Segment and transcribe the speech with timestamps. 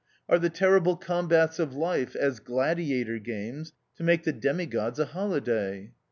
[0.27, 5.05] Are the terrible com bats of life as gladiator games to make the demigods a
[5.05, 5.91] holiday